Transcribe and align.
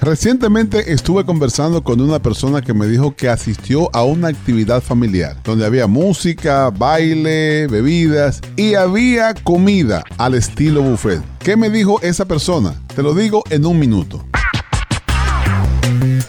Recientemente 0.00 0.92
estuve 0.92 1.24
conversando 1.24 1.82
con 1.82 2.00
una 2.00 2.20
persona 2.20 2.62
que 2.62 2.72
me 2.72 2.86
dijo 2.86 3.16
que 3.16 3.28
asistió 3.28 3.90
a 3.92 4.04
una 4.04 4.28
actividad 4.28 4.80
familiar 4.80 5.36
donde 5.42 5.66
había 5.66 5.88
música, 5.88 6.70
baile, 6.70 7.66
bebidas 7.66 8.40
y 8.56 8.74
había 8.74 9.34
comida 9.34 10.04
al 10.16 10.34
estilo 10.34 10.82
buffet. 10.82 11.20
¿Qué 11.40 11.56
me 11.56 11.68
dijo 11.68 12.00
esa 12.00 12.26
persona? 12.26 12.74
Te 12.94 13.02
lo 13.02 13.12
digo 13.12 13.42
en 13.50 13.66
un 13.66 13.78
minuto. 13.78 14.24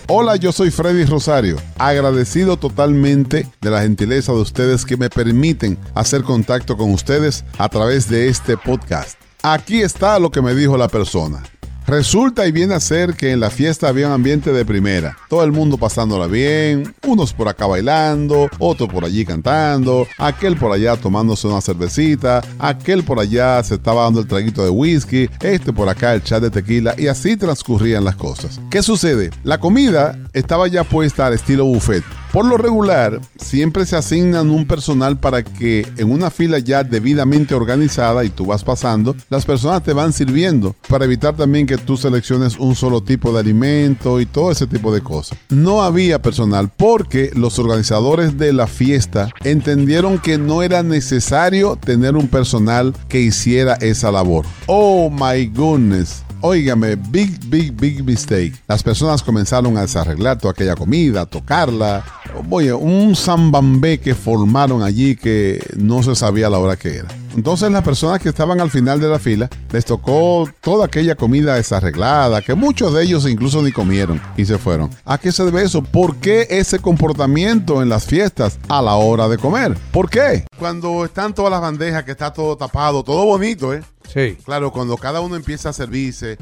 Hola, 0.08 0.38
yo 0.38 0.52
soy 0.52 0.72
Freddy 0.72 1.06
Rosario, 1.06 1.58
agradecido 1.78 2.58
totalmente 2.58 3.46
de 3.62 3.70
la 3.70 3.84
gentileza 3.84 4.32
de 4.32 4.40
ustedes 4.40 4.84
que 4.84 4.98
me 4.98 5.12
permiten 5.12 5.78
hacer 5.94 6.24
contacto 6.24 6.76
con 6.76 6.92
ustedes 6.92 7.46
a 7.60 7.70
través 7.70 8.10
de 8.10 8.30
este 8.30 8.58
podcast. 8.58 9.20
Aquí 9.44 9.84
está 9.84 10.18
lo 10.18 10.32
que 10.32 10.42
me 10.42 10.56
dijo 10.56 10.76
la 10.76 10.88
persona. 10.88 11.44
Resulta 11.90 12.46
y 12.46 12.52
viene 12.52 12.76
a 12.76 12.80
ser 12.80 13.16
que 13.16 13.32
en 13.32 13.40
la 13.40 13.50
fiesta 13.50 13.88
había 13.88 14.06
un 14.06 14.14
ambiente 14.14 14.54
de 14.54 14.64
primera. 14.64 15.18
Todo 15.28 15.44
el 15.44 15.52
mundo 15.52 15.76
pasándola 15.76 16.28
bien, 16.28 16.94
unos 17.08 17.34
por 17.34 17.48
acá 17.48 17.66
bailando, 17.66 18.48
otro 18.60 18.88
por 18.88 19.06
allí 19.06 19.26
cantando, 19.26 20.06
aquel 20.20 20.56
por 20.56 20.72
allá 20.72 20.98
tomándose 20.98 21.48
una 21.48 21.62
cervecita, 21.62 22.44
aquel 22.60 23.04
por 23.04 23.20
allá 23.20 23.64
se 23.64 23.74
estaba 23.74 24.04
dando 24.04 24.20
el 24.20 24.28
traguito 24.28 24.64
de 24.64 24.70
whisky, 24.70 25.32
este 25.42 25.74
por 25.74 25.90
acá 25.90 26.14
el 26.14 26.22
chat 26.22 26.44
de 26.44 26.52
tequila 26.52 26.94
y 26.96 27.08
así 27.08 27.36
transcurrían 27.36 28.06
las 28.06 28.16
cosas. 28.16 28.62
¿Qué 28.70 28.84
sucede? 28.84 29.32
La 29.44 29.60
comida 29.60 30.16
estaba 30.34 30.68
ya 30.68 30.84
puesta 30.84 31.26
al 31.26 31.34
estilo 31.34 31.66
buffet. 31.66 32.04
Por 32.40 32.46
lo 32.46 32.56
regular, 32.56 33.20
siempre 33.36 33.86
se 33.86 33.98
asignan 33.98 34.50
un 34.50 34.66
personal 34.66 35.20
para 35.20 35.44
que 35.44 35.86
en 35.98 36.10
una 36.10 36.30
fila 36.30 36.58
ya 36.60 36.86
debidamente 36.86 37.54
organizada 37.54 38.24
y 38.24 38.30
tú 38.30 38.46
vas 38.46 38.64
pasando, 38.64 39.14
las 39.30 39.44
personas 39.44 39.84
te 39.84 39.92
van 39.92 40.14
sirviendo 40.14 40.74
para 40.88 41.04
evitar 41.04 41.36
también 41.36 41.68
que 41.68 41.78
tú 41.78 41.98
selecciones 41.98 42.58
un 42.58 42.76
solo 42.76 43.04
tipo 43.04 43.34
de 43.34 43.42
alimento 43.42 44.22
y 44.22 44.26
todo 44.26 44.52
ese 44.52 44.68
tipo 44.68 44.94
de 44.94 45.02
cosas. 45.02 45.38
No 45.50 45.84
había 45.84 46.22
personal 46.22 46.72
porque 46.74 47.30
los 47.36 47.60
organizadores 47.60 48.38
de 48.38 48.54
la 48.54 48.68
fiesta 48.68 49.28
entendieron 49.44 50.18
que 50.18 50.38
no 50.38 50.64
era 50.64 50.82
necesario 50.82 51.76
tener 51.76 52.16
un 52.16 52.30
personal 52.30 52.96
que 53.10 53.20
hiciera 53.20 53.74
esa 53.82 54.14
labor. 54.14 54.46
Oh 54.68 55.10
my 55.10 55.46
goodness. 55.48 56.24
Óigame, 56.42 56.96
big, 56.96 57.38
big, 57.50 57.74
big 57.74 58.02
mistake. 58.02 58.54
Las 58.66 58.82
personas 58.82 59.22
comenzaron 59.22 59.76
a 59.78 59.82
desarreglar 59.82 60.38
toda 60.38 60.52
aquella 60.52 60.76
comida, 60.76 61.26
tocarla. 61.26 62.06
Oye, 62.50 62.74
un 62.74 63.16
zambambé 63.16 64.00
que 64.00 64.16
formaron 64.16 64.84
allí 64.84 65.16
que 65.16 65.64
no 65.76 66.04
se 66.04 66.16
sabía 66.16 66.50
la 66.50 66.60
hora 66.60 66.76
que 66.76 66.98
era. 66.98 67.08
Entonces 67.36 67.72
las 67.72 67.84
personas 67.84 68.20
que 68.20 68.30
estaban 68.30 68.60
al 68.60 68.72
final 68.72 69.00
de 69.00 69.08
la 69.08 69.20
fila 69.20 69.50
les 69.72 69.86
tocó 69.86 70.50
toda 70.62 70.86
aquella 70.86 71.16
comida 71.16 71.56
desarreglada, 71.56 72.42
que 72.42 72.56
muchos 72.56 72.94
de 72.94 73.04
ellos 73.04 73.30
incluso 73.30 73.62
ni 73.62 73.72
comieron 73.72 74.20
y 74.36 74.46
se 74.46 74.58
fueron. 74.58 74.90
¿A 75.06 75.18
qué 75.18 75.32
se 75.32 75.46
debe 75.46 75.64
eso? 75.64 75.84
¿Por 75.84 76.18
qué 76.18 76.48
ese 76.50 76.80
comportamiento 76.80 77.82
en 77.82 77.90
las 77.90 78.06
fiestas 78.06 78.60
a 78.68 78.82
la 78.82 78.96
hora 78.96 79.28
de 79.28 79.38
comer? 79.38 79.78
¿Por 79.92 80.10
qué? 80.10 80.46
Cuando 80.58 81.06
están 81.06 81.34
todas 81.34 81.52
las 81.52 81.62
bandejas, 81.62 82.04
que 82.04 82.12
está 82.12 82.34
todo 82.34 82.58
tapado, 82.58 83.04
todo 83.04 83.26
bonito, 83.26 83.74
¿eh? 83.74 83.84
Sí. 84.12 84.36
Claro, 84.44 84.72
cuando 84.72 84.98
cada 84.98 85.22
uno 85.22 85.36
empieza 85.36 85.70
a 85.70 85.74
servirse, 85.74 86.38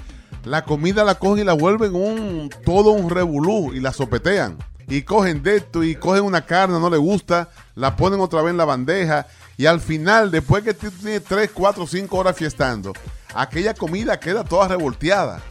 la 0.46 0.64
comida 0.64 1.04
la 1.04 1.16
cogen 1.16 1.44
y 1.44 1.46
la 1.46 1.54
vuelven 1.54 1.94
un 1.94 2.50
todo 2.66 2.92
un 2.92 3.10
revolú 3.10 3.74
y 3.74 3.82
la 3.82 3.92
sopetean. 3.92 4.58
Y 4.88 5.02
cogen 5.02 5.44
de 5.44 5.58
esto 5.58 5.84
y 5.84 5.96
cogen 5.96 6.24
una 6.24 6.46
carne, 6.46 6.80
no 6.80 6.90
le 6.90 6.98
gusta, 6.98 7.50
la 7.76 7.96
ponen 7.96 8.20
otra 8.22 8.42
vez 8.42 8.52
en 8.52 8.58
la 8.58 8.66
bandeja 8.66 9.28
y 9.58 9.66
al 9.66 9.82
final, 9.82 10.32
después 10.32 10.64
que 10.64 10.74
tú 10.74 10.90
tienes 10.92 11.24
3, 11.24 11.50
4, 11.54 11.86
5 11.88 12.16
horas 12.18 12.36
fiestando, 12.38 12.94
aquella 13.34 13.74
comida 13.74 14.20
queda 14.20 14.44
toda 14.44 14.68
revolteada. 14.68 15.42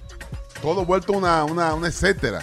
Todo 0.62 0.86
vuelto 0.86 1.12
una, 1.12 1.44
una, 1.44 1.74
una 1.74 1.88
etcétera. 1.88 2.40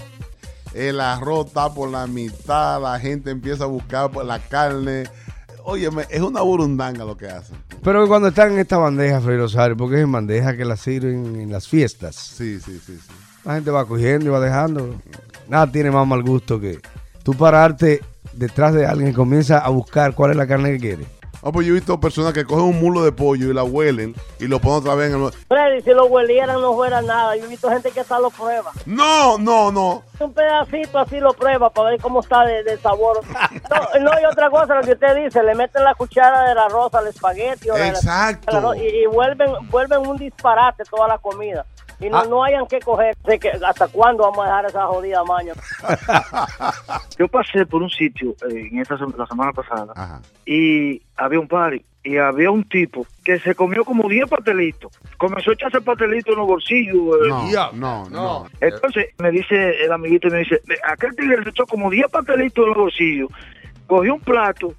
El 0.73 0.99
arroz 0.99 1.47
está 1.47 1.73
por 1.73 1.89
la 1.89 2.05
mitad, 2.05 2.81
la 2.81 2.99
gente 2.99 3.31
empieza 3.31 3.63
a 3.63 3.67
buscar 3.67 4.11
por 4.11 4.25
la 4.25 4.39
carne. 4.39 5.05
Óyeme, 5.63 6.05
es 6.09 6.21
una 6.21 6.41
burundanga 6.41 7.05
lo 7.05 7.15
que 7.15 7.27
hacen. 7.27 7.55
Pero 7.81 8.07
cuando 8.07 8.27
están 8.27 8.51
en 8.51 8.59
esta 8.59 8.77
bandeja, 8.77 9.21
Freddy 9.21 9.37
Rosario, 9.39 9.77
porque 9.77 9.95
es 9.95 10.03
en 10.03 10.11
bandeja 10.11 10.55
que 10.57 10.65
la 10.65 10.75
sirven 10.75 11.37
en 11.37 11.51
las 11.51 11.67
fiestas, 11.67 12.15
Sí, 12.15 12.59
sí, 12.59 12.79
sí, 12.85 12.97
sí. 12.97 13.13
la 13.45 13.55
gente 13.55 13.71
va 13.71 13.85
cogiendo 13.85 14.25
y 14.25 14.29
va 14.29 14.39
dejando. 14.39 14.95
Nada 15.47 15.67
tiene 15.71 15.91
más 15.91 16.07
mal 16.07 16.23
gusto 16.23 16.59
que 16.59 16.79
tú 17.23 17.33
pararte 17.33 18.01
detrás 18.33 18.73
de 18.73 18.85
alguien 18.85 19.09
y 19.09 19.13
comienza 19.13 19.59
a 19.59 19.69
buscar 19.69 20.13
cuál 20.13 20.31
es 20.31 20.37
la 20.37 20.47
carne 20.47 20.71
que 20.73 20.79
quiere. 20.79 21.05
Oh, 21.45 21.51
pues 21.51 21.67
yo 21.67 21.73
he 21.73 21.75
visto 21.75 21.99
personas 21.99 22.31
que 22.31 22.45
cogen 22.45 22.63
un 22.63 22.79
mulo 22.79 23.03
de 23.03 23.11
pollo 23.11 23.49
y 23.49 23.53
la 23.53 23.65
huelen 23.65 24.15
y 24.39 24.47
lo 24.47 24.59
ponen 24.61 24.77
otra 24.79 24.95
vez 24.95 25.13
en 25.13 25.21
el... 25.23 25.31
Freddy, 25.33 25.81
si 25.81 25.89
lo 25.89 26.05
huelieran 26.05 26.61
no 26.61 26.73
fuera 26.73 27.01
nada. 27.01 27.35
Yo 27.35 27.43
he 27.43 27.47
visto 27.49 27.69
gente 27.69 27.91
que 27.91 27.99
hasta 27.99 28.17
lo 28.17 28.29
prueba. 28.29 28.71
No, 28.85 29.37
no, 29.37 29.69
no. 29.69 30.03
Un 30.21 30.33
pedacito 30.33 30.99
así 30.99 31.19
lo 31.19 31.33
prueba 31.33 31.69
para 31.69 31.89
ver 31.89 31.99
cómo 32.01 32.21
está 32.21 32.45
de, 32.45 32.63
de 32.63 32.77
sabor. 32.77 33.19
No, 33.69 33.99
no, 33.99 34.11
y 34.21 34.25
otra 34.25 34.49
cosa, 34.49 34.75
lo 34.75 34.83
que 34.83 34.93
usted 34.93 35.15
dice, 35.25 35.43
le 35.43 35.53
meten 35.53 35.83
la 35.83 35.95
cuchara 35.95 36.47
del 36.47 36.57
arroz 36.57 36.93
al 36.93 37.07
espagueti 37.07 37.69
o 37.69 37.73
de 37.73 37.79
la- 37.79 37.87
Exacto. 37.89 38.55
arroz 38.57 38.77
y, 38.77 38.85
y 39.03 39.05
vuelven, 39.07 39.51
vuelven 39.69 39.99
un 40.07 40.15
disparate 40.15 40.83
toda 40.89 41.09
la 41.09 41.17
comida. 41.17 41.65
Y 42.03 42.09
no, 42.09 42.17
Ah. 42.17 42.25
no 42.29 42.43
hayan 42.43 42.65
que 42.67 42.79
coger. 42.79 43.15
Que 43.39 43.49
¿Hasta 43.65 43.87
cuándo 43.87 44.23
vamos 44.23 44.39
a 44.39 44.47
dejar 44.47 44.65
esa 44.65 44.85
jodida 44.87 45.23
maña? 45.23 45.53
Yo 47.17 47.27
pasé 47.27 47.65
por 47.65 47.81
un 47.83 47.89
sitio 47.89 48.31
eh, 48.49 48.69
en 48.71 48.79
esta 48.79 48.95
la 49.17 49.25
semana 49.27 49.51
pasada 49.53 49.93
Ajá. 49.95 50.21
y 50.45 51.01
había 51.15 51.39
un 51.39 51.47
party 51.47 51.83
y 52.05 52.17
había 52.17 52.51
un 52.51 52.63
tipo 52.67 53.05
que 53.23 53.39
se 53.39 53.55
comió 53.55 53.85
como 53.85 54.09
10 54.09 54.29
pastelitos. 54.29 54.91
Comenzó 55.17 55.51
a 55.51 55.53
echarse 55.53 55.79
pastelitos 55.81 56.33
en 56.33 56.39
los 56.39 56.47
bolsillos. 56.47 56.95
eh. 56.95 57.29
No, 57.29 57.71
no. 57.73 58.09
No. 58.09 58.45
Entonces 58.59 59.07
me 59.19 59.31
dice 59.31 59.83
el 59.85 59.91
amiguito, 59.91 60.27
me 60.29 60.39
dice, 60.39 60.59
aquel 60.85 61.15
tigre 61.15 61.43
se 61.43 61.49
echó 61.51 61.65
como 61.65 61.89
10 61.89 62.07
pastelitos 62.11 62.63
en 62.63 62.69
los 62.69 62.77
bolsillos, 62.77 63.29
cogió 63.87 64.15
un 64.15 64.21
plato, 64.21 64.73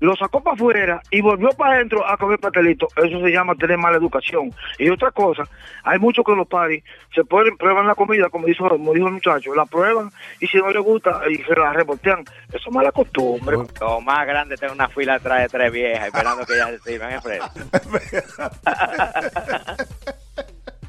lo 0.00 0.14
sacó 0.16 0.42
para 0.42 0.54
afuera 0.54 1.02
y 1.10 1.20
volvió 1.20 1.50
para 1.50 1.74
adentro 1.74 2.06
a 2.06 2.16
comer 2.16 2.38
pastelitos. 2.38 2.88
Eso 2.96 3.20
se 3.20 3.30
llama 3.30 3.54
tener 3.56 3.78
mala 3.78 3.96
educación. 3.96 4.52
Y 4.78 4.88
otra 4.90 5.10
cosa, 5.10 5.44
hay 5.82 5.98
muchos 5.98 6.24
que 6.24 6.32
los 6.36 6.46
paris 6.46 6.84
se 7.14 7.24
pueden 7.24 7.56
prueban 7.56 7.86
la 7.86 7.94
comida, 7.94 8.28
como 8.30 8.46
dijo, 8.46 8.68
como 8.68 8.92
dijo 8.94 9.08
el 9.08 9.14
muchacho, 9.14 9.54
la 9.54 9.66
prueban 9.66 10.10
y 10.40 10.46
si 10.46 10.58
no 10.58 10.70
les 10.70 10.82
gusta 10.82 11.20
y 11.28 11.36
se 11.38 11.54
la 11.54 11.72
reportean. 11.72 12.24
Eso 12.48 12.68
es 12.68 12.74
mala 12.74 12.92
costumbre. 12.92 13.56
Lo 13.80 14.00
más 14.00 14.26
grande 14.26 14.56
tener 14.56 14.74
una 14.74 14.88
fila 14.88 15.14
atrás 15.14 15.42
de 15.42 15.48
tres 15.48 15.72
viejas 15.72 16.06
esperando 16.06 16.46
que 16.46 16.54
ellas 16.54 16.70
se 16.82 16.92
sirvan, 16.92 17.12
¿eh, 17.12 17.20
Freddy? 17.20 17.40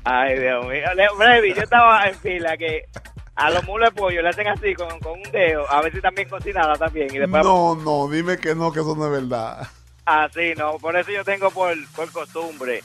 Ay, 0.03 0.39
Dios 0.39 0.65
mío. 0.65 0.85
Le- 0.95 1.09
Freddy, 1.17 1.53
yo 1.53 1.61
estaba 1.61 2.07
en 2.07 2.15
fila 2.15 2.57
que 2.57 2.85
a 3.39 3.49
los 3.51 3.63
mulos 3.65 3.89
de 3.93 3.99
pollo 3.99 4.21
le 4.21 4.29
hacen 4.29 4.47
así 4.47 4.73
con, 4.75 4.99
con 4.99 5.13
un 5.13 5.31
dedo, 5.31 5.69
a 5.71 5.81
ver 5.81 5.91
si 5.91 5.97
están 5.97 6.13
bien 6.15 6.27
cocinadas 6.29 6.77
también. 6.79 7.07
Y 7.13 7.17
después 7.19 7.43
No, 7.43 7.75
no, 7.75 8.07
dime 8.09 8.37
que 8.37 8.53
no, 8.55 8.71
que 8.71 8.81
eso 8.81 8.95
no 8.95 9.05
es 9.05 9.11
verdad. 9.11 9.67
así, 10.05 10.53
¿no? 10.57 10.77
Por 10.77 10.95
eso 10.97 11.11
yo 11.11 11.23
tengo 11.23 11.49
por, 11.51 11.73
por 11.95 12.11
costumbre, 12.11 12.81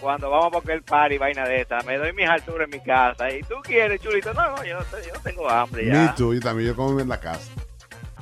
cuando 0.00 0.30
vamos 0.30 0.46
a 0.48 0.50
cualquier 0.50 0.82
party, 0.82 1.18
vaina 1.18 1.44
de 1.46 1.60
esta, 1.62 1.80
me 1.82 1.96
doy 1.98 2.12
mis 2.12 2.28
alturas 2.28 2.68
en 2.72 2.78
mi 2.78 2.84
casa. 2.84 3.30
¿Y 3.30 3.42
tú 3.42 3.56
quieres, 3.62 4.00
chulito? 4.00 4.32
No, 4.34 4.50
no, 4.56 4.64
yo, 4.64 4.78
yo 4.80 5.20
tengo 5.22 5.48
hambre 5.48 5.86
ya. 5.86 6.14
too, 6.14 6.34
yo 6.34 6.40
también, 6.40 6.68
yo 6.70 6.76
como 6.76 6.98
en 7.00 7.08
la 7.08 7.20
casa. 7.20 7.50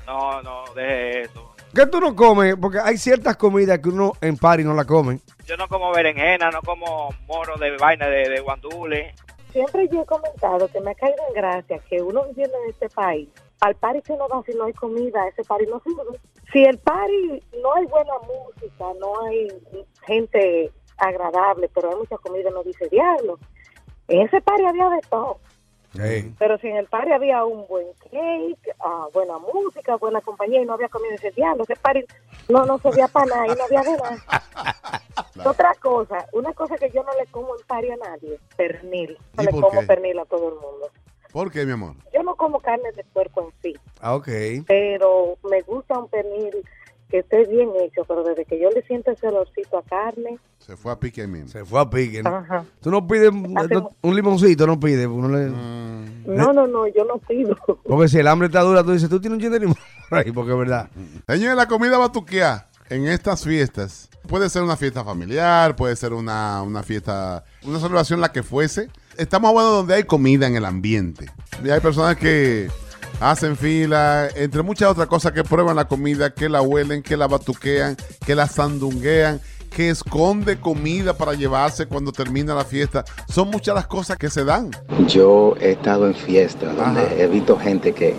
No, 0.06 0.42
no, 0.42 0.64
deje 0.74 1.22
eso. 1.22 1.54
¿Qué 1.74 1.86
tú 1.86 2.00
no 2.00 2.16
comes? 2.16 2.56
Porque 2.60 2.78
hay 2.80 2.98
ciertas 2.98 3.36
comidas 3.36 3.78
que 3.78 3.88
uno 3.90 4.12
en 4.20 4.36
party 4.36 4.64
no 4.64 4.74
la 4.74 4.84
comen. 4.84 5.20
Yo 5.46 5.56
no 5.56 5.68
como 5.68 5.92
berenjena, 5.92 6.50
no 6.50 6.60
como 6.62 7.14
moro 7.28 7.56
de 7.58 7.76
vaina 7.76 8.06
de, 8.06 8.28
de 8.28 8.40
guandule. 8.40 9.14
Siempre 9.52 9.88
yo 9.88 10.02
he 10.02 10.06
comentado 10.06 10.68
que 10.68 10.80
me 10.80 10.92
ha 10.92 10.94
caído 10.94 11.18
en 11.28 11.34
gracia 11.34 11.78
que 11.88 12.00
uno 12.02 12.24
viviendo 12.24 12.56
en 12.64 12.70
este 12.70 12.88
país, 12.88 13.28
al 13.60 13.74
party 13.74 14.02
que 14.02 14.12
uno 14.12 14.28
va 14.28 14.42
si 14.44 14.54
no 14.54 14.64
hay 14.64 14.72
comida, 14.72 15.26
ese 15.28 15.44
party 15.44 15.66
no 15.66 15.80
sirve. 15.80 16.18
Si 16.52 16.64
el 16.64 16.78
party 16.78 17.42
no 17.62 17.74
hay 17.74 17.86
buena 17.86 18.12
música, 18.20 18.84
no 18.98 19.22
hay 19.22 19.48
gente 20.06 20.72
agradable, 20.96 21.68
pero 21.74 21.90
hay 21.90 21.96
mucha 21.96 22.16
comida, 22.18 22.50
no 22.50 22.62
dice 22.62 22.88
diablo. 22.88 23.38
En 24.08 24.22
ese 24.22 24.40
party 24.40 24.64
había 24.64 24.88
de 24.90 25.00
todo. 25.08 25.38
Pero 26.38 26.58
si 26.58 26.68
en 26.68 26.76
el 26.76 26.86
party 26.86 27.12
había 27.12 27.44
un 27.44 27.66
buen 27.66 27.86
cake, 28.10 28.76
ah, 28.80 29.08
buena 29.12 29.38
música, 29.38 29.96
buena 29.96 30.20
compañía 30.20 30.62
y 30.62 30.64
no 30.64 30.74
había 30.74 30.88
comida, 30.88 31.14
ese 31.14 31.32
diablo, 31.32 31.64
ese 31.64 31.76
party 31.76 32.04
no, 32.48 32.64
no 32.64 32.78
servía 32.78 33.08
para 33.08 33.26
nada 33.26 33.46
y 33.46 33.56
no 33.56 33.64
había 33.64 33.82
de 33.82 33.96
nada. 33.96 34.76
Otra 35.48 35.72
cosa, 35.80 36.26
una 36.32 36.52
cosa 36.52 36.76
que 36.76 36.90
yo 36.90 37.02
no 37.02 37.10
le 37.18 37.26
como 37.30 37.54
en 37.56 37.66
party 37.66 37.90
a 37.90 37.96
nadie, 37.96 38.38
pernil. 38.56 39.16
No 39.36 39.42
¿Y 39.42 39.46
le 39.46 39.52
por 39.52 39.62
como 39.62 39.80
qué? 39.80 39.86
pernil 39.86 40.18
a 40.18 40.24
todo 40.24 40.48
el 40.48 40.54
mundo. 40.54 40.88
¿Por 41.32 41.50
qué, 41.50 41.64
mi 41.64 41.72
amor? 41.72 41.94
Yo 42.12 42.22
no 42.24 42.34
como 42.34 42.58
carne 42.60 42.90
de 42.92 43.04
puerco 43.04 43.42
en 43.42 43.52
sí, 43.62 43.78
Ah, 44.00 44.14
ok. 44.16 44.28
pero 44.66 45.36
me 45.48 45.60
gusta 45.62 45.98
un 45.98 46.08
pernil 46.08 46.50
que 47.08 47.18
esté 47.20 47.44
bien 47.46 47.70
hecho, 47.80 48.04
pero 48.06 48.22
desde 48.22 48.44
que 48.44 48.58
yo 48.60 48.70
le 48.70 48.82
siento 48.82 49.10
ese 49.10 49.26
olorcito 49.28 49.78
a 49.78 49.82
carne, 49.82 50.38
Se 50.58 50.76
fue 50.76 50.92
a 50.92 50.96
pique 50.96 51.26
mismo. 51.26 51.48
Se 51.48 51.64
fue 51.64 51.80
a 51.80 51.88
pique. 51.90 52.22
¿no? 52.22 52.30
ajá. 52.36 52.64
Tú 52.80 52.90
no 52.90 53.04
pides 53.06 53.30
un, 53.30 53.56
Hacemos- 53.58 53.92
un 54.02 54.14
limoncito, 54.14 54.66
no 54.66 54.78
pides. 54.78 55.06
uno 55.06 55.28
le- 55.28 55.46
Mm, 55.50 56.22
No, 56.36 56.52
no, 56.52 56.66
no, 56.68 56.86
yo 56.86 57.04
no 57.04 57.18
pido. 57.18 57.56
Porque 57.84 58.08
si 58.08 58.18
el 58.18 58.28
hambre 58.28 58.46
está 58.46 58.60
dura, 58.60 58.84
tú 58.84 58.92
dices, 58.92 59.08
tú 59.08 59.20
tienes 59.20 59.36
un 59.38 59.40
gin 59.42 59.50
de 59.52 59.58
limón 59.60 59.76
por 60.08 60.18
ahí, 60.18 60.30
porque 60.30 60.52
es 60.52 60.58
verdad. 60.58 60.88
Señores, 61.26 61.56
la 61.56 61.66
comida 61.66 61.98
batuqueá 61.98 62.66
en 62.90 63.06
estas 63.06 63.44
fiestas 63.44 64.08
puede 64.28 64.50
ser 64.50 64.62
una 64.62 64.76
fiesta 64.76 65.02
familiar, 65.04 65.74
puede 65.76 65.96
ser 65.96 66.12
una, 66.12 66.62
una 66.62 66.82
fiesta, 66.82 67.44
una 67.62 67.78
celebración 67.78 68.20
la 68.20 68.32
que 68.32 68.42
fuese, 68.42 68.90
Estamos 69.16 69.50
hablando 69.50 69.72
donde 69.72 69.94
hay 69.96 70.04
comida 70.04 70.46
en 70.46 70.56
el 70.56 70.64
ambiente. 70.64 71.26
Y 71.62 71.68
hay 71.68 71.80
personas 71.80 72.16
que 72.16 72.70
hacen 73.20 73.54
fila, 73.54 74.28
entre 74.34 74.62
muchas 74.62 74.88
otras 74.88 75.08
cosas 75.08 75.32
que 75.32 75.44
prueban 75.44 75.76
la 75.76 75.86
comida, 75.86 76.32
que 76.32 76.48
la 76.48 76.62
huelen, 76.62 77.02
que 77.02 77.18
la 77.18 77.26
batuquean, 77.26 77.98
que 78.24 78.34
la 78.34 78.46
sandunguean, 78.46 79.38
que 79.68 79.90
esconde 79.90 80.58
comida 80.58 81.18
para 81.18 81.34
llevarse 81.34 81.86
cuando 81.86 82.12
termina 82.12 82.54
la 82.54 82.64
fiesta. 82.64 83.04
Son 83.28 83.50
muchas 83.50 83.74
las 83.74 83.86
cosas 83.86 84.16
que 84.16 84.30
se 84.30 84.42
dan. 84.42 84.70
Yo 85.06 85.54
he 85.60 85.72
estado 85.72 86.06
en 86.06 86.14
fiestas 86.14 86.74
donde 86.74 87.02
Ajá. 87.02 87.14
he 87.14 87.26
visto 87.26 87.58
gente 87.58 87.92
que 87.92 88.16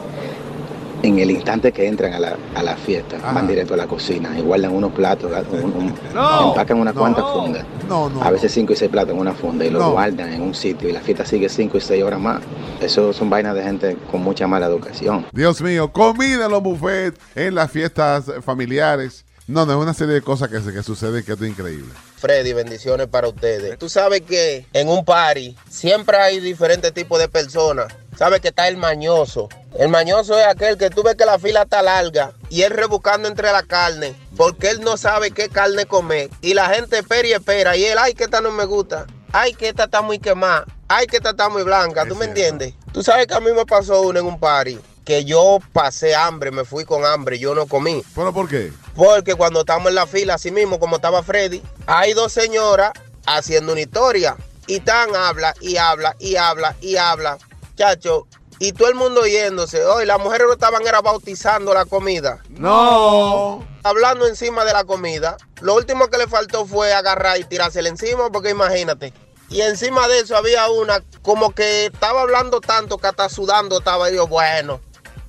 en 1.04 1.20
el 1.20 1.32
instante 1.32 1.72
que 1.72 1.88
entran 1.88 2.14
a 2.14 2.20
la, 2.20 2.38
a 2.56 2.64
la 2.64 2.76
fiesta 2.78 3.18
Ajá. 3.18 3.32
van 3.34 3.48
directo 3.48 3.74
a 3.74 3.78
la 3.78 3.88
cocina 3.88 4.38
y 4.38 4.42
guardan 4.42 4.72
unos 4.76 4.92
platos, 4.92 5.32
un- 5.52 5.64
un- 5.74 5.96
No. 6.14 6.50
empacan 6.50 6.80
unas 6.80 6.94
No. 6.94 7.02
cuantas 7.02 7.26
fundas. 7.34 7.66
No, 7.88 8.10
no. 8.10 8.22
A 8.24 8.30
veces 8.30 8.52
cinco 8.52 8.74
y 8.74 8.76
seis 8.76 8.90
platos 8.92 9.14
en 9.14 9.20
una 9.20 9.34
funda 9.34 9.66
y 9.66 9.70
los 9.70 9.82
No. 9.82 9.92
guardan 9.92 10.32
en 10.34 10.42
un 10.42 10.54
sitio 10.54 10.90
y 10.90 10.92
la 10.92 11.02
fiesta 11.02 11.26
sigue 11.26 11.50
cinco 11.50 11.78
y 11.78 11.82
seis 11.82 12.04
horas 12.04 12.20
más. 12.20 12.42
Eso 12.80 13.14
son 13.14 13.30
vainas 13.30 13.56
de 13.56 13.64
gente 13.64 13.98
con 14.12 14.22
mucha 14.22 14.48
mala 14.48 14.68
educación. 14.68 15.26
Dios 15.32 15.62
mío, 15.62 15.92
comida 15.92 16.46
en 16.46 16.52
los 16.52 16.62
buffets, 16.64 17.20
en 17.36 17.56
las 17.56 17.72
fiestas 17.72 18.26
familiares. 18.44 19.26
No, 19.48 19.66
no, 19.66 19.74
es 19.74 19.80
una 19.80 19.94
serie 19.94 20.14
de 20.14 20.22
cosas 20.22 20.50
que, 20.50 20.62
se- 20.62 20.72
que 20.72 20.84
suceden 20.84 21.24
que 21.26 21.34
es 21.34 21.42
increíble. 21.42 21.92
Freddy, 22.18 22.54
bendiciones 22.54 23.08
para 23.08 23.28
ustedes. 23.28 23.78
Tú 23.80 23.90
sabes 23.90 24.22
que 24.22 24.66
en 24.74 24.88
un 24.88 25.04
party 25.04 25.56
siempre 25.68 26.16
hay 26.18 26.40
diferentes 26.40 26.94
tipos 26.94 27.18
de 27.20 27.28
personas. 27.28 27.88
Sabes 28.16 28.40
que 28.42 28.50
está 28.50 28.68
el 28.68 28.78
mañoso. 28.78 29.50
El 29.78 29.88
mañoso 29.90 30.38
es 30.38 30.46
aquel 30.46 30.78
que 30.78 30.90
tú 30.90 31.02
ves 31.02 31.16
que 31.16 31.26
la 31.26 31.40
fila 31.40 31.64
está 31.64 31.82
larga 31.82 32.34
y 32.50 32.64
él 32.64 32.72
rebuscando 32.72 33.28
entre 33.28 33.52
la 33.52 33.64
carne 33.64 34.16
porque 34.36 34.70
él 34.70 34.82
no 34.82 34.98
sabe 34.98 35.32
qué 35.32 35.50
carne 35.50 35.86
comer. 35.86 36.30
Y 36.42 36.54
la 36.54 36.70
gente 36.70 37.00
espera 37.00 37.28
y 37.28 37.34
espera 37.34 37.78
y 37.78 37.86
él, 37.86 37.98
ay, 37.98 38.14
que 38.14 38.26
esta 38.26 38.42
no 38.42 38.52
me 38.52 38.66
gusta. 38.66 39.06
Ay, 39.32 39.54
que 39.54 39.70
esta 39.70 39.86
está 39.86 40.02
muy 40.02 40.20
quemada. 40.20 40.66
Ay, 40.88 41.08
que 41.08 41.18
esta 41.18 41.30
está 41.32 41.48
muy 41.48 41.64
blanca. 41.64 42.06
¿Tú 42.06 42.16
me 42.16 42.26
entiendes? 42.26 42.74
Tú 42.92 43.02
sabes 43.02 43.28
que 43.28 43.34
a 43.34 43.40
mí 43.40 43.52
me 43.54 43.66
pasó 43.66 44.02
uno 44.02 44.20
en 44.20 44.26
un 44.26 44.40
party 44.40 44.80
que 45.06 45.26
yo 45.26 45.60
pasé 45.74 46.16
hambre, 46.16 46.52
me 46.52 46.66
fui 46.66 46.86
con 46.86 47.06
hambre, 47.06 47.40
yo 47.40 47.56
no 47.56 47.66
comí. 47.66 48.04
¿Pero 48.14 48.34
por 48.34 48.48
qué? 48.48 48.72
Porque 48.96 49.36
cuando 49.36 49.62
estamos 49.62 49.90
en 49.90 49.96
la 49.96 50.06
fila, 50.06 50.36
así 50.36 50.52
mismo 50.52 50.80
como 50.80 50.98
estaba 50.98 51.24
Freddy, 51.24 51.62
hay 51.88 52.14
dos 52.14 52.32
señoras 52.34 52.92
haciendo 53.26 53.72
una 53.72 53.82
historia. 53.82 54.36
Y 54.68 54.80
tan 54.82 55.16
habla 55.16 55.54
y 55.60 55.78
habla 55.78 56.16
y 56.20 56.36
habla 56.36 56.76
y 56.82 56.98
habla. 56.98 57.38
Chacho, 57.76 58.28
y 58.62 58.74
todo 58.74 58.90
el 58.90 58.94
mundo 58.94 59.26
yéndose. 59.26 59.84
Hoy 59.84 60.06
las 60.06 60.20
mujeres 60.20 60.46
no 60.46 60.54
estaban 60.54 60.86
era 60.86 61.02
bautizando 61.02 61.74
la 61.74 61.86
comida. 61.86 62.44
No. 62.50 63.66
Hablando 63.82 64.28
encima 64.28 64.64
de 64.66 64.72
la 64.72 64.84
comida. 64.84 65.36
Lo 65.62 65.74
último 65.74 66.10
que 66.10 66.20
le 66.20 66.28
faltó 66.28 66.68
fue 66.68 66.94
agarrar 66.94 67.40
y 67.40 67.44
tirársela 67.44 67.90
encima, 67.90 68.30
porque 68.30 68.52
imagínate. 68.52 69.14
Y 69.50 69.62
encima 69.62 70.08
de 70.08 70.20
eso 70.20 70.38
había 70.38 70.70
una 70.70 71.02
como 71.24 71.56
que 71.56 71.88
estaba 71.88 72.22
hablando 72.22 72.62
tanto 72.62 73.00
que 73.00 73.08
hasta 73.08 73.30
sudando 73.30 73.80
estaba 73.80 74.12
Y 74.12 74.16
yo. 74.18 74.28
Bueno, 74.28 74.80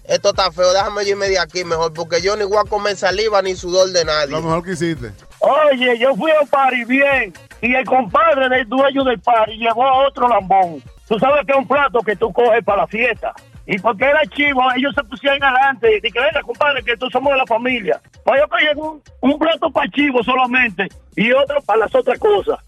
esto 0.05 0.29
está 0.29 0.53
feo, 0.53 0.71
déjame 0.75 1.03
irme 1.05 1.31
de 1.31 1.39
aquí 1.39 1.65
mejor, 1.65 1.95
porque 1.95 2.21
yo 2.21 2.37
ni 2.37 2.45
voy 2.45 2.59
a 2.59 2.69
comer 2.69 2.99
saliva 2.99 3.41
ni 3.41 3.57
sudor 3.57 3.93
de 3.93 4.05
nadie. 4.05 4.31
Lo 4.31 4.43
mejor 4.43 4.63
que 4.63 4.73
hiciste. 4.73 5.11
Oye, 5.39 5.99
yo 5.99 6.15
fui 6.17 6.31
al 6.33 6.47
party 6.49 6.85
bien 6.85 7.33
y 7.63 7.75
el 7.75 7.87
compadre 7.87 8.51
del 8.51 8.69
dueño 8.69 9.05
del 9.05 9.19
party 9.21 9.57
llevó 9.57 9.85
a 9.85 10.07
otro 10.07 10.29
lambón. 10.29 10.83
Tú 11.09 11.19
sabes 11.19 11.45
que 11.47 11.53
es 11.53 11.59
un 11.59 11.69
plato 11.69 12.01
que 12.01 12.17
tú 12.17 12.33
coges 12.33 12.65
para 12.65 12.83
la 12.83 12.87
fiesta. 12.87 13.33
Y 13.67 13.79
porque 13.79 14.05
era 14.05 14.21
chivo, 14.27 14.63
ellos 14.75 14.93
se 14.95 15.05
pusieron 15.05 15.43
adelante. 15.43 16.01
Y 16.03 16.11
que 16.11 16.21
venga, 16.21 16.43
compadre, 16.43 16.83
que 16.83 16.97
tú 16.97 17.09
somos 17.11 17.33
de 17.33 17.39
la 17.39 17.47
familia. 17.47 18.01
Pues 18.25 18.41
yo 18.41 18.49
cogí 18.49 18.65
un, 18.77 19.03
un 19.21 19.39
plato 19.39 19.71
para 19.71 19.89
chivo 19.91 20.23
solamente 20.23 20.89
y 21.17 21.31
otro 21.33 21.61
para 21.63 21.81
las 21.81 21.95
otras 21.95 22.19
cosas. 22.19 22.59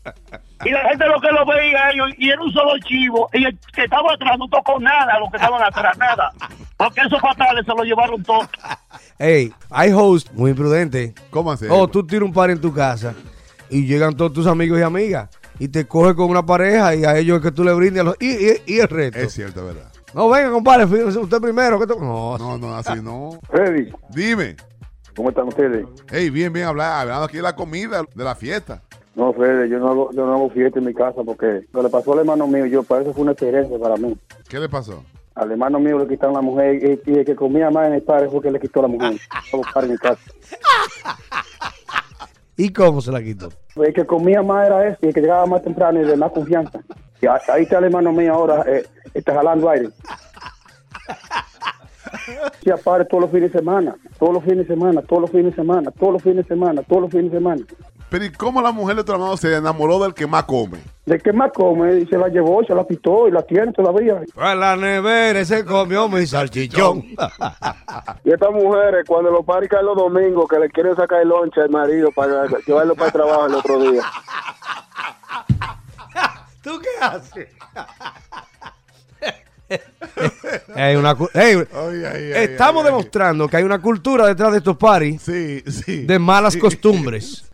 Y 0.64 0.70
la 0.70 0.88
gente 0.88 1.06
lo 1.06 1.20
que 1.20 1.28
lo 1.32 1.44
veía 1.44 1.90
ellos, 1.90 2.10
y 2.16 2.30
era 2.30 2.40
un 2.40 2.52
solo 2.52 2.78
chivo. 2.84 3.28
Y 3.32 3.44
el 3.44 3.58
que 3.74 3.84
estaba 3.84 4.14
atrás 4.14 4.38
no 4.38 4.48
tocó 4.48 4.78
nada, 4.78 5.18
los 5.18 5.30
que 5.30 5.36
estaban 5.36 5.62
atrás, 5.62 5.98
nada. 5.98 6.32
Porque 6.76 7.00
esos 7.00 7.20
fatales 7.20 7.66
se 7.66 7.72
lo 7.72 7.82
llevaron 7.82 8.22
todo. 8.22 8.48
Ey, 9.18 9.52
hay 9.70 9.92
host 9.92 10.30
muy 10.32 10.50
imprudente. 10.50 11.14
¿Cómo 11.30 11.52
así? 11.52 11.66
Oh, 11.68 11.88
tú 11.88 12.06
tiras 12.06 12.24
un 12.24 12.32
par 12.32 12.50
en 12.50 12.60
tu 12.60 12.72
casa 12.72 13.14
y 13.68 13.86
llegan 13.86 14.16
todos 14.16 14.32
tus 14.32 14.46
amigos 14.46 14.78
y 14.78 14.82
amigas 14.82 15.28
y 15.58 15.68
te 15.68 15.86
coge 15.86 16.14
con 16.14 16.30
una 16.30 16.44
pareja 16.44 16.94
y 16.94 17.04
a 17.04 17.16
ellos 17.16 17.38
es 17.38 17.42
que 17.44 17.52
tú 17.52 17.64
le 17.64 17.72
brindes 17.74 18.00
a 18.00 18.04
los, 18.04 18.16
y, 18.20 18.30
y- 18.30 18.62
y 18.66 18.78
el 18.80 18.88
resto. 18.88 19.18
Es 19.18 19.32
cierto, 19.32 19.64
¿verdad? 19.64 19.90
No, 20.14 20.28
venga, 20.28 20.50
compadre, 20.50 20.84
usted 20.84 21.40
primero. 21.40 21.78
que 21.80 21.86
No, 21.86 22.38
No, 22.38 22.56
no, 22.58 22.74
así 22.76 23.00
no. 23.02 23.38
Freddy, 23.50 23.90
Dime. 24.10 24.56
¿cómo 25.16 25.30
están 25.30 25.48
ustedes? 25.48 25.86
Hey, 26.10 26.30
bien, 26.30 26.52
bien, 26.52 26.66
habla- 26.66 27.00
hablando 27.00 27.24
aquí 27.24 27.36
de 27.38 27.42
la 27.42 27.54
comida, 27.56 28.04
de 28.14 28.24
la 28.24 28.34
fiesta. 28.34 28.82
No, 29.16 29.32
Freddy, 29.32 29.70
yo 29.70 29.78
no 29.78 29.88
hago, 29.90 30.10
yo 30.12 30.26
no 30.26 30.32
hago 30.34 30.50
fiesta 30.50 30.78
en 30.80 30.86
mi 30.86 30.94
casa 30.94 31.22
porque 31.24 31.66
lo 31.72 31.80
que 31.80 31.82
le 31.84 31.88
pasó 31.88 32.12
al 32.14 32.20
hermano 32.20 32.46
mío, 32.48 32.66
yo, 32.66 32.82
para 32.82 33.02
eso 33.02 33.12
fue 33.12 33.22
una 33.22 33.32
experiencia 33.32 33.78
para 33.78 33.96
mí. 33.96 34.16
¿Qué 34.48 34.58
le 34.58 34.68
pasó? 34.68 35.04
Al 35.36 35.50
hermano 35.50 35.80
mío 35.80 35.98
le 35.98 36.06
quitaron 36.08 36.34
la 36.34 36.40
mujer 36.42 37.00
y, 37.06 37.10
y 37.10 37.18
el 37.18 37.24
que 37.24 37.34
comía 37.34 37.68
más 37.70 37.88
en 37.88 37.94
el 37.94 38.02
padre 38.02 38.28
fue 38.28 38.40
que 38.40 38.50
le 38.52 38.60
quitó 38.60 38.82
la 38.82 38.88
mujer. 38.88 39.18
a 39.52 39.56
buscar 39.56 39.84
en 39.84 39.90
mi 39.92 39.96
casa. 39.98 40.20
¿Y 42.56 42.72
cómo 42.72 43.00
se 43.00 43.10
la 43.10 43.22
quitó? 43.22 43.48
El 43.76 43.92
que 43.92 44.06
comía 44.06 44.42
más 44.42 44.66
era 44.66 44.86
ese, 44.86 44.98
y 45.02 45.06
el 45.08 45.14
que 45.14 45.20
llegaba 45.20 45.46
más 45.46 45.62
temprano 45.62 46.00
y 46.00 46.04
de 46.04 46.16
más 46.16 46.32
confianza. 46.32 46.80
Y 47.20 47.26
ahí 47.26 47.62
está 47.62 47.78
el 47.78 47.84
hermano 47.84 48.12
mío 48.12 48.34
ahora, 48.34 48.64
eh, 48.66 48.86
está 49.12 49.34
jalando 49.34 49.68
aire. 49.70 49.88
Sí, 52.62 52.70
aparte 52.70 53.06
todos 53.06 53.22
los 53.22 53.30
fines 53.30 53.52
de 53.52 53.58
semana, 53.58 53.96
todos 54.18 54.34
los 54.34 54.44
fines 54.44 54.68
de 54.68 54.74
semana, 54.74 55.02
todos 55.02 55.22
los 55.22 55.30
fines 55.30 55.46
de 55.46 55.54
semana, 55.54 55.90
todos 55.90 56.12
los 56.14 56.22
fines 56.22 56.36
de 56.36 56.44
semana, 56.44 56.82
todos 56.82 57.02
los 57.02 57.10
fines 57.10 57.30
de 57.30 57.38
semana. 57.38 57.62
Pero 58.08 58.24
¿y 58.24 58.30
cómo 58.32 58.62
la 58.62 58.72
mujer 58.72 58.96
de 58.96 59.04
tu 59.04 59.12
hermano 59.12 59.36
se 59.36 59.54
enamoró 59.54 59.98
del 60.02 60.14
que 60.14 60.26
más 60.26 60.44
come? 60.44 60.78
¿De 61.06 61.18
qué 61.20 61.32
más 61.34 61.52
come? 61.52 61.96
Y 61.98 62.06
se 62.06 62.16
la 62.16 62.28
llevó, 62.28 62.64
se 62.64 62.74
la 62.74 62.82
pitó 62.86 63.28
y 63.28 63.30
la 63.30 63.42
tiene 63.42 63.72
todavía. 63.72 64.22
Pues 64.34 64.56
la 64.56 64.74
nevera 64.74 65.44
se 65.44 65.62
comió 65.64 66.08
mi 66.08 66.26
salchichón. 66.26 67.04
Y 68.24 68.32
estas 68.32 68.50
mujeres, 68.52 69.04
cuando 69.06 69.30
los 69.30 69.44
paris 69.44 69.68
caen 69.68 69.84
los 69.84 69.96
domingos, 69.96 70.48
que 70.48 70.58
le 70.58 70.70
quieren 70.70 70.96
sacar 70.96 71.20
el 71.20 71.28
lonche 71.28 71.60
al 71.60 71.68
marido 71.68 72.10
para 72.14 72.46
llevarlo 72.66 72.94
para 72.94 73.06
el 73.08 73.12
trabajo 73.12 73.46
el 73.46 73.54
otro 73.54 73.80
día. 73.90 74.02
¿Tú 76.62 76.80
qué 76.80 77.04
haces? 77.04 77.48
Hay 80.74 80.96
una 80.96 81.14
cu- 81.14 81.28
Ey, 81.34 81.56
Ay, 81.56 82.04
ay, 82.04 82.32
ay, 82.32 82.44
estamos 82.44 82.82
ay, 82.82 82.86
ay. 82.88 82.92
demostrando 82.92 83.48
que 83.48 83.56
hay 83.56 83.64
una 83.64 83.80
cultura 83.80 84.26
detrás 84.26 84.52
de 84.52 84.58
estos 84.58 84.76
paris 84.76 85.20
Sí, 85.22 85.62
sí. 85.66 86.04
de 86.04 86.18
malas 86.18 86.52
Sí. 86.54 86.58
costumbres. 86.60 87.50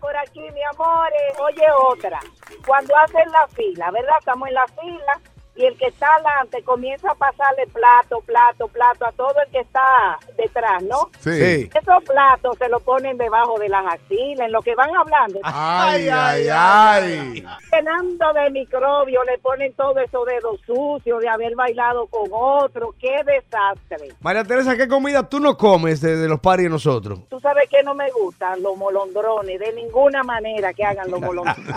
Por 0.00 0.16
aquí, 0.16 0.40
mi 0.40 0.62
amor. 0.64 1.08
eh, 1.12 1.34
Oye, 1.40 1.66
otra. 1.88 2.20
Cuando 2.66 2.96
hacen 2.96 3.30
la 3.32 3.46
fila, 3.48 3.90
¿verdad? 3.90 4.16
Estamos 4.18 4.48
en 4.48 4.54
la 4.54 4.66
fila 4.68 5.20
y 5.56 5.64
el 5.66 5.76
que 5.76 5.86
está 5.86 6.06
adelante 6.14 6.62
comienza 6.62 7.10
a 7.10 7.14
pasarle 7.14 7.66
plato, 7.66 8.20
plato, 8.24 8.68
plato 8.68 9.04
a 9.06 9.12
todo 9.12 9.34
el 9.44 9.50
que 9.52 9.58
está 9.60 10.18
detrás, 10.36 10.82
¿no? 10.84 11.10
Sí. 11.18 11.68
Esos 11.74 12.04
platos 12.04 12.56
se 12.58 12.68
los 12.68 12.82
ponen 12.82 13.18
debajo 13.18 13.58
de 13.58 13.68
las 13.68 13.84
axilas, 13.86 14.46
en 14.46 14.52
lo 14.52 14.62
que 14.62 14.74
van 14.74 14.90
hablando. 14.96 15.40
Ay, 15.42 16.08
ay, 16.08 16.46
ay. 16.50 17.44
Llenando 17.72 18.32
de 18.32 18.50
microbios, 18.50 19.24
le 19.26 19.38
ponen 19.38 19.72
todos 19.74 19.96
esos 19.98 20.24
dedos 20.26 20.60
sucios 20.64 21.20
de 21.20 21.28
haber 21.28 21.54
bailado 21.56 22.06
con 22.06 22.28
otro. 22.32 22.94
¡Qué 22.98 23.16
desastre! 23.24 24.14
María 24.20 24.44
Teresa, 24.44 24.76
¿qué 24.76 24.88
comida 24.88 25.28
tú 25.28 25.40
no 25.40 25.56
comes 25.56 26.00
de, 26.00 26.16
de 26.16 26.28
los 26.28 26.40
paris 26.40 26.64
de 26.64 26.70
nosotros? 26.70 27.18
Tú 27.28 27.38
sabes 27.40 27.68
que 27.68 27.82
no 27.82 27.94
me 27.94 28.10
gustan 28.12 28.62
los 28.62 28.76
molondrones, 28.76 29.58
de 29.60 29.72
ninguna 29.74 30.22
manera 30.22 30.72
que 30.72 30.84
hagan 30.84 31.10
los 31.10 31.20
molondrones. 31.20 31.66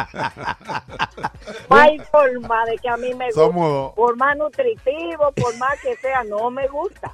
No 1.70 1.76
hay 1.78 1.98
forma 2.12 2.66
de 2.66 2.78
que 2.78 2.90
a 2.90 2.98
mí 2.98 3.14
me 3.14 3.26
guste. 3.26 3.40
Somos- 3.42 3.63
Por 3.96 4.18
más 4.18 4.38
nutritivo, 4.38 5.32
por 5.36 5.58
más 5.58 5.80
que 5.82 5.96
sea, 5.96 6.24
no 6.24 6.50
me 6.52 6.68
gusta. 6.68 7.12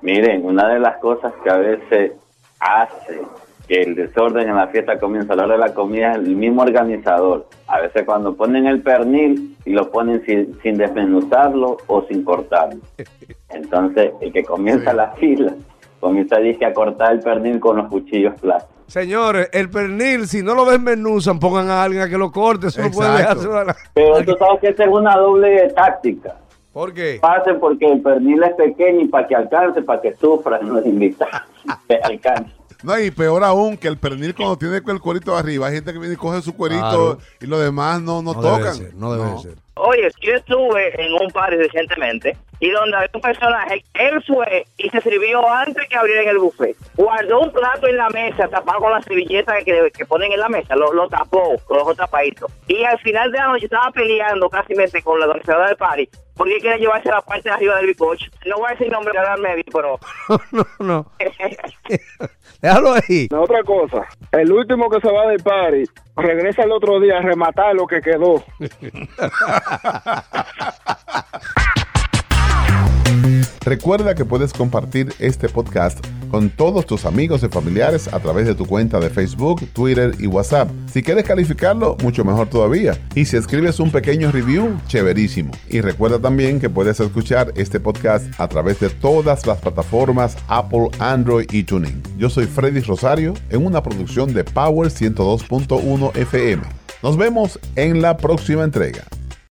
Miren, 0.00 0.44
una 0.44 0.68
de 0.68 0.80
las 0.80 0.96
cosas 0.98 1.32
que 1.42 1.50
a 1.50 1.56
veces 1.56 2.12
hace 2.60 3.20
que 3.68 3.82
el 3.82 3.94
desorden 3.94 4.48
en 4.48 4.56
la 4.56 4.66
fiesta 4.68 4.98
comienza 4.98 5.32
a 5.32 5.36
la 5.36 5.44
hora 5.44 5.52
de 5.54 5.60
la 5.60 5.74
comida 5.74 6.12
es 6.12 6.16
el 6.18 6.34
mismo 6.34 6.62
organizador. 6.62 7.46
A 7.68 7.80
veces 7.80 8.04
cuando 8.04 8.34
ponen 8.34 8.66
el 8.66 8.82
pernil 8.82 9.56
y 9.64 9.70
lo 9.70 9.90
ponen 9.90 10.24
sin, 10.26 10.60
sin 10.62 10.76
desmenuzarlo 10.76 11.76
o 11.86 12.02
sin 12.08 12.24
cortarlo. 12.24 12.80
Entonces, 13.50 14.12
el 14.20 14.32
que 14.32 14.42
comienza 14.44 14.90
Sí. 14.90 14.96
la 14.96 15.08
fila 15.12 15.54
comienza 16.00 16.38
dizque, 16.38 16.66
a 16.66 16.74
cortar 16.74 17.12
el 17.12 17.20
pernil 17.20 17.60
con 17.60 17.76
los 17.76 17.88
cuchillos 17.88 18.34
plásticos. 18.40 18.71
Señores, 18.86 19.48
el 19.52 19.70
pernil, 19.70 20.26
si 20.28 20.42
no 20.42 20.54
lo 20.54 20.64
desmenuzan, 20.64 21.38
pongan 21.38 21.70
a 21.70 21.82
alguien 21.82 22.02
a 22.02 22.08
que 22.08 22.18
lo 22.18 22.30
corte. 22.30 22.66
Eso 22.68 22.82
no 22.82 22.90
puede 22.90 23.08
a 23.08 23.34
la- 23.64 23.76
Pero 23.94 24.24
tú 24.24 24.36
sabes 24.38 24.60
que 24.60 24.68
esa 24.68 24.84
es 24.84 24.90
una 24.90 25.16
doble 25.16 25.68
táctica. 25.74 26.36
¿Por 26.72 26.92
qué? 26.94 27.18
Pase 27.20 27.54
porque 27.54 27.90
el 27.90 28.00
pernil 28.00 28.42
es 28.42 28.54
pequeño 28.54 29.00
y 29.02 29.08
para 29.08 29.26
que 29.28 29.34
alcance, 29.36 29.82
para 29.82 30.00
que 30.00 30.14
sufran 30.16 30.72
los 30.72 30.84
invitados. 30.86 31.42
Que 31.88 31.96
alcance. 32.02 32.50
No, 32.82 32.98
y 32.98 33.12
peor 33.12 33.44
aún, 33.44 33.76
que 33.76 33.86
el 33.86 33.96
pernil 33.96 34.34
cuando 34.34 34.56
tiene 34.58 34.78
el 34.84 35.00
cuerito 35.00 35.36
arriba, 35.36 35.68
hay 35.68 35.74
gente 35.74 35.92
que 35.92 35.98
viene 36.00 36.14
y 36.14 36.16
coge 36.16 36.42
su 36.42 36.54
cuerito 36.56 36.80
Claro. 36.80 37.18
y 37.40 37.46
los 37.46 37.60
demás 37.60 38.00
no, 38.02 38.22
no, 38.22 38.32
No 38.34 38.42
debe 38.42 38.56
tocan. 38.58 38.74
ser, 38.74 38.94
no 38.96 39.12
debe 39.14 39.38
ser. 39.38 39.54
Oye, 39.74 40.08
yo 40.20 40.34
estuve 40.34 41.02
en 41.02 41.12
un 41.14 41.30
party 41.30 41.56
recientemente 41.56 42.36
y 42.60 42.70
donde 42.70 42.96
había 42.96 43.10
un 43.14 43.20
personaje, 43.20 43.84
él 43.94 44.22
fue 44.24 44.64
y 44.76 44.88
se 44.90 45.00
sirvió 45.00 45.48
antes 45.50 45.88
que 45.88 45.96
abrieran 45.96 46.28
el 46.28 46.38
buffet. 46.38 46.76
Guardó 46.94 47.40
un 47.40 47.52
plato 47.52 47.88
en 47.88 47.96
la 47.96 48.08
mesa, 48.10 48.48
tapado 48.48 48.80
con 48.80 48.92
la 48.92 49.02
servilleta 49.02 49.54
que, 49.64 49.90
que 49.96 50.06
ponen 50.06 50.30
en 50.30 50.38
la 50.38 50.48
mesa, 50.48 50.76
lo, 50.76 50.92
lo 50.92 51.08
tapó, 51.08 51.56
lo 51.68 51.76
dejó 51.76 51.94
tapadito. 51.94 52.46
Y 52.68 52.84
al 52.84 52.98
final 53.00 53.32
de 53.32 53.38
la 53.38 53.48
noche 53.48 53.64
estaba 53.64 53.90
peleando 53.90 54.48
casi 54.48 54.74
con 55.02 55.18
la 55.18 55.26
organizadora 55.26 55.68
del 55.68 55.76
party 55.76 56.08
porque 56.36 56.58
quiere 56.60 56.78
llevarse 56.78 57.08
la 57.08 57.20
parte 57.20 57.48
de 57.48 57.54
arriba 57.54 57.76
del 57.76 57.86
bicocho. 57.86 58.26
No 58.46 58.56
voy 58.56 58.68
a 58.68 58.70
decir 58.70 58.90
nombre 58.90 59.12
de 59.12 59.42
medio, 59.42 59.64
pero... 59.72 59.98
no, 60.52 60.66
no. 60.78 61.12
Déjalo 62.62 62.94
ahí. 62.94 63.28
Otra 63.30 63.62
cosa, 63.64 64.06
el 64.32 64.52
último 64.52 64.88
que 64.88 65.00
se 65.00 65.12
va 65.12 65.26
del 65.26 65.42
party 65.42 65.84
regresa 66.16 66.62
el 66.62 66.72
otro 66.72 67.00
día 67.00 67.18
a 67.18 67.22
rematar 67.22 67.74
lo 67.74 67.86
que 67.86 68.00
quedó. 68.00 68.42
Recuerda 73.64 74.14
que 74.14 74.24
puedes 74.24 74.52
compartir 74.52 75.12
este 75.18 75.48
podcast 75.48 76.06
con 76.32 76.48
todos 76.48 76.86
tus 76.86 77.04
amigos 77.04 77.42
y 77.42 77.48
familiares 77.48 78.08
a 78.08 78.18
través 78.18 78.46
de 78.46 78.54
tu 78.54 78.64
cuenta 78.64 78.98
de 78.98 79.10
Facebook, 79.10 79.68
Twitter 79.74 80.14
y 80.18 80.26
WhatsApp. 80.26 80.70
Si 80.90 81.02
quieres 81.02 81.24
calificarlo, 81.24 81.98
mucho 82.02 82.24
mejor 82.24 82.48
todavía. 82.48 82.98
Y 83.14 83.26
si 83.26 83.36
escribes 83.36 83.78
un 83.80 83.92
pequeño 83.92 84.32
review, 84.32 84.80
chéverísimo. 84.88 85.52
Y 85.68 85.82
recuerda 85.82 86.18
también 86.18 86.58
que 86.58 86.70
puedes 86.70 86.98
escuchar 87.00 87.52
este 87.54 87.78
podcast 87.78 88.24
a 88.40 88.48
través 88.48 88.80
de 88.80 88.88
todas 88.88 89.46
las 89.46 89.58
plataformas 89.58 90.38
Apple, 90.48 90.88
Android 90.98 91.46
y 91.52 91.64
Tuning. 91.64 92.02
Yo 92.16 92.30
soy 92.30 92.46
Freddy 92.46 92.80
Rosario 92.80 93.34
en 93.50 93.66
una 93.66 93.82
producción 93.82 94.32
de 94.32 94.42
Power 94.42 94.90
102.1 94.90 96.16
FM. 96.16 96.62
Nos 97.02 97.18
vemos 97.18 97.60
en 97.76 98.00
la 98.00 98.16
próxima 98.16 98.64
entrega. 98.64 99.04